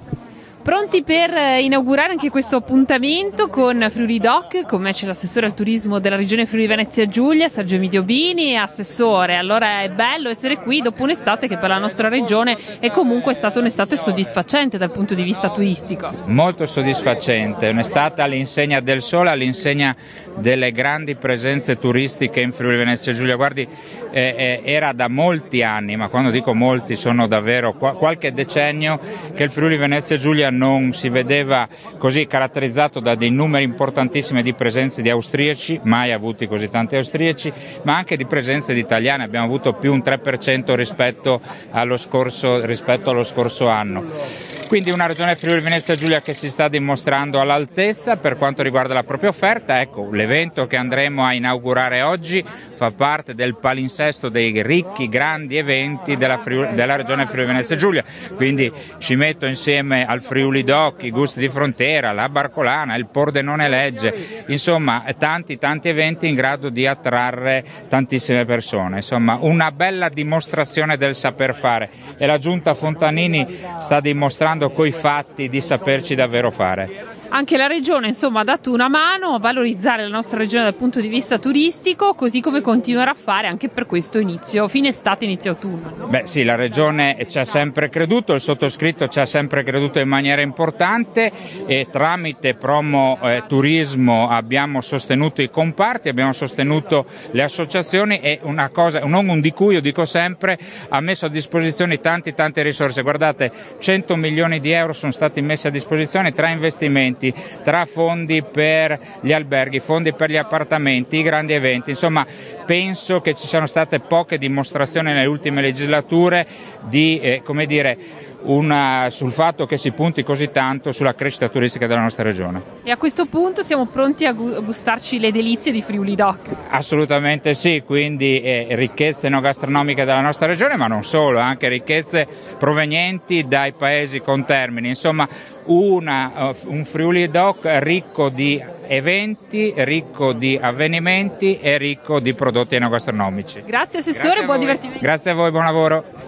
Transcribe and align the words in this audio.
so 0.00 0.16
much. 0.16 0.29
Pronti 0.62 1.02
per 1.02 1.32
eh, 1.32 1.62
inaugurare 1.62 2.12
anche 2.12 2.28
questo 2.28 2.56
appuntamento 2.56 3.48
con 3.48 3.86
Friuli 3.90 4.18
Doc, 4.18 4.66
con 4.66 4.82
me 4.82 4.92
c'è 4.92 5.06
l'assessore 5.06 5.46
al 5.46 5.54
turismo 5.54 6.00
della 6.00 6.16
regione 6.16 6.44
Friuli 6.44 6.66
Venezia 6.66 7.08
Giulia, 7.08 7.48
Sergio 7.48 7.76
Emidio 7.76 8.02
Bini, 8.02 8.58
assessore. 8.58 9.36
Allora 9.36 9.80
è 9.80 9.88
bello 9.88 10.28
essere 10.28 10.58
qui 10.58 10.82
dopo 10.82 11.02
un'estate 11.02 11.48
che 11.48 11.56
per 11.56 11.70
la 11.70 11.78
nostra 11.78 12.08
regione 12.08 12.58
è 12.78 12.90
comunque 12.90 13.32
stata 13.32 13.58
un'estate 13.58 13.96
soddisfacente 13.96 14.76
dal 14.76 14.90
punto 14.90 15.14
di 15.14 15.22
vista 15.22 15.48
turistico. 15.48 16.12
Molto 16.26 16.66
soddisfacente, 16.66 17.70
un'estate 17.70 18.20
all'insegna 18.20 18.80
del 18.80 19.00
sole, 19.00 19.30
all'insegna 19.30 19.96
delle 20.36 20.72
grandi 20.72 21.14
presenze 21.14 21.78
turistiche 21.78 22.40
in 22.40 22.52
Friuli 22.52 22.76
Venezia 22.76 23.14
Giulia. 23.14 23.36
Guardi, 23.36 23.66
eh, 24.10 24.34
eh, 24.36 24.60
era 24.64 24.92
da 24.92 25.08
molti 25.08 25.62
anni, 25.62 25.96
ma 25.96 26.08
quando 26.08 26.30
dico 26.30 26.54
molti 26.54 26.96
sono 26.96 27.26
davvero 27.26 27.72
qua, 27.72 27.94
qualche 27.94 28.32
decennio 28.34 29.00
che 29.34 29.44
il 29.44 29.50
Friuli 29.50 29.78
Venezia 29.78 30.18
Giulia 30.18 30.49
non 30.50 30.92
si 30.92 31.08
vedeva 31.08 31.68
così 31.98 32.26
caratterizzato 32.26 33.00
da 33.00 33.14
dei 33.14 33.30
numeri 33.30 33.64
importantissimi 33.64 34.42
di 34.42 34.54
presenze 34.54 35.02
di 35.02 35.10
austriaci, 35.10 35.80
mai 35.84 36.12
avuti 36.12 36.46
così 36.46 36.68
tanti 36.68 36.96
austriaci, 36.96 37.52
ma 37.82 37.96
anche 37.96 38.16
di 38.16 38.26
presenze 38.26 38.74
di 38.74 38.80
italiani, 38.80 39.22
abbiamo 39.22 39.46
avuto 39.46 39.72
più 39.72 39.92
un 39.92 40.02
3% 40.04 40.74
rispetto 40.74 41.40
allo 41.70 41.96
scorso, 41.96 42.64
rispetto 42.64 43.10
allo 43.10 43.24
scorso 43.24 43.68
anno. 43.68 44.59
Quindi 44.70 44.92
una 44.92 45.06
regione 45.06 45.34
Friuli 45.34 45.58
Venezia 45.62 45.96
Giulia 45.96 46.22
che 46.22 46.32
si 46.32 46.48
sta 46.48 46.68
dimostrando 46.68 47.40
all'altezza 47.40 48.18
per 48.18 48.36
quanto 48.36 48.62
riguarda 48.62 48.94
la 48.94 49.02
propria 49.02 49.30
offerta. 49.30 49.80
Ecco, 49.80 50.10
l'evento 50.12 50.68
che 50.68 50.76
andremo 50.76 51.24
a 51.24 51.32
inaugurare 51.32 52.02
oggi 52.02 52.44
fa 52.76 52.92
parte 52.92 53.34
del 53.34 53.56
palinsesto 53.56 54.28
dei 54.28 54.62
ricchi, 54.62 55.08
grandi 55.08 55.56
eventi 55.56 56.16
della, 56.16 56.38
Friuli, 56.38 56.72
della 56.74 56.94
regione 56.94 57.26
Friuli 57.26 57.48
Venezia 57.48 57.74
Giulia. 57.74 58.04
Quindi 58.36 58.72
ci 58.98 59.16
metto 59.16 59.44
insieme 59.44 60.06
al 60.06 60.22
Friuli 60.22 60.62
Doc, 60.62 61.02
i 61.02 61.10
Gusti 61.10 61.40
di 61.40 61.48
Frontiera, 61.48 62.12
la 62.12 62.28
Barcolana, 62.28 62.94
il 62.94 63.08
Pordenone 63.08 63.68
Legge, 63.68 64.44
insomma 64.46 65.04
tanti 65.18 65.58
tanti 65.58 65.88
eventi 65.88 66.28
in 66.28 66.36
grado 66.36 66.70
di 66.70 66.86
attrarre 66.86 67.64
tantissime 67.88 68.44
persone. 68.44 68.98
Insomma, 68.98 69.36
una 69.40 69.72
bella 69.72 70.08
dimostrazione 70.08 70.96
del 70.96 71.16
saper 71.16 71.56
fare 71.56 71.90
e 72.16 72.24
la 72.24 72.38
giunta 72.38 72.74
Fontanini 72.74 73.58
sta 73.80 74.00
dimostrando 74.00 74.58
dimostrando 74.60 74.70
coi 74.70 74.92
fatti 74.92 75.48
di 75.48 75.60
saperci 75.60 76.14
davvero 76.14 76.50
fare 76.50 77.18
anche 77.30 77.56
la 77.56 77.66
regione 77.66 78.08
insomma, 78.08 78.40
ha 78.40 78.44
dato 78.44 78.72
una 78.72 78.88
mano 78.88 79.34
a 79.34 79.38
valorizzare 79.38 80.02
la 80.02 80.08
nostra 80.08 80.38
regione 80.38 80.64
dal 80.64 80.74
punto 80.74 81.00
di 81.00 81.08
vista 81.08 81.38
turistico, 81.38 82.14
così 82.14 82.40
come 82.40 82.60
continuerà 82.60 83.12
a 83.12 83.14
fare 83.14 83.46
anche 83.46 83.68
per 83.68 83.86
questo 83.86 84.18
inizio, 84.18 84.68
fine 84.68 84.88
estate, 84.88 85.24
inizio 85.24 85.52
autunno. 85.52 86.06
Beh 86.08 86.22
sì, 86.26 86.42
la 86.44 86.56
regione 86.56 87.16
ci 87.28 87.38
ha 87.38 87.44
sempre 87.44 87.88
creduto, 87.88 88.34
il 88.34 88.40
sottoscritto 88.40 89.08
ci 89.08 89.20
ha 89.20 89.26
sempre 89.26 89.62
creduto 89.62 89.98
in 89.98 90.08
maniera 90.08 90.40
importante 90.40 91.30
e 91.66 91.86
tramite 91.90 92.54
Promo 92.54 93.18
eh, 93.22 93.44
Turismo 93.46 94.28
abbiamo 94.28 94.80
sostenuto 94.80 95.40
i 95.40 95.50
comparti, 95.50 96.08
abbiamo 96.08 96.32
sostenuto 96.32 97.06
le 97.30 97.42
associazioni 97.42 98.20
e 98.20 98.40
una 98.42 98.68
cosa, 98.70 99.00
non 99.04 99.40
di 99.40 99.52
cui 99.52 99.74
io 99.74 99.80
dico 99.80 100.04
sempre, 100.04 100.58
ha 100.88 101.00
messo 101.00 101.26
a 101.26 101.28
disposizione 101.28 102.00
tante 102.00 102.34
tante 102.34 102.62
risorse. 102.62 103.02
Guardate, 103.02 103.52
100 103.78 104.16
milioni 104.16 104.60
di 104.60 104.72
euro 104.72 104.92
sono 104.92 105.12
stati 105.12 105.40
messi 105.40 105.66
a 105.66 105.70
disposizione 105.70 106.32
tra 106.32 106.48
investimenti 106.48 107.19
investimenti, 107.20 107.34
tra 107.62 107.84
fondi 107.84 108.42
per 108.42 108.98
gli 109.20 109.32
alberghi, 109.32 109.80
fondi 109.80 110.12
per 110.14 110.30
gli 110.30 110.36
appartamenti, 110.36 111.18
i 111.18 111.22
grandi 111.22 111.52
eventi, 111.52 111.90
insomma 111.90 112.26
penso 112.64 113.20
che 113.20 113.34
ci 113.34 113.46
siano 113.46 113.66
state 113.66 114.00
poche 114.00 114.38
dimostrazioni 114.38 115.12
nelle 115.12 115.26
ultime 115.26 115.60
legislature 115.60 116.46
di, 116.88 117.20
eh, 117.20 117.42
come 117.44 117.66
dire, 117.66 118.28
una, 118.42 119.08
sul 119.10 119.32
fatto 119.32 119.66
che 119.66 119.76
si 119.76 119.92
punti 119.92 120.22
così 120.22 120.50
tanto 120.50 120.92
sulla 120.92 121.14
crescita 121.14 121.48
turistica 121.48 121.86
della 121.86 122.00
nostra 122.00 122.22
regione. 122.22 122.62
E 122.82 122.90
a 122.90 122.96
questo 122.96 123.26
punto 123.26 123.62
siamo 123.62 123.86
pronti 123.86 124.24
a 124.24 124.32
gustarci 124.32 125.18
le 125.18 125.32
delizie 125.32 125.72
di 125.72 125.82
Friuli 125.82 126.14
Doc? 126.14 126.38
Assolutamente 126.70 127.54
sì, 127.54 127.82
quindi 127.84 128.40
eh, 128.40 128.66
ricchezze 128.70 129.26
enogastronomiche 129.26 130.04
della 130.04 130.20
nostra 130.20 130.46
regione, 130.46 130.76
ma 130.76 130.86
non 130.86 131.04
solo, 131.04 131.38
anche 131.38 131.68
ricchezze 131.68 132.26
provenienti 132.58 133.46
dai 133.46 133.72
paesi 133.72 134.20
contermini, 134.20 134.88
insomma 134.88 135.28
una, 135.66 136.50
uh, 136.50 136.72
un 136.72 136.84
Friuli 136.84 137.28
Doc 137.28 137.60
ricco 137.64 138.28
di 138.28 138.62
eventi, 138.86 139.72
ricco 139.76 140.32
di 140.32 140.58
avvenimenti 140.60 141.58
e 141.58 141.78
ricco 141.78 142.18
di 142.18 142.34
prodotti 142.34 142.74
enogastronomici. 142.74 143.62
Grazie 143.64 144.00
Assessore, 144.00 144.44
buon 144.44 144.58
divertimento. 144.58 145.00
Grazie 145.00 145.30
a 145.30 145.34
voi, 145.34 145.50
buon 145.50 145.64
lavoro. 145.64 146.19